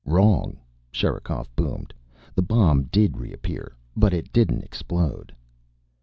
"Wrong," 0.03 0.57
Sherikov 0.91 1.47
boomed. 1.55 1.93
"The 2.33 2.41
bomb 2.41 2.85
did 2.85 3.17
reappear. 3.17 3.75
But 3.95 4.15
it 4.15 4.33
didn't 4.33 4.63
explode." 4.63 5.31